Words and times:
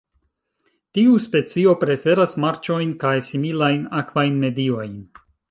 Tiu 0.97 1.11
specio 1.25 1.75
preferas 1.83 2.33
marĉojn 2.45 2.95
kaj 3.05 3.13
similajn 3.29 3.85
akvajn 4.01 4.43
mediojn. 4.47 4.99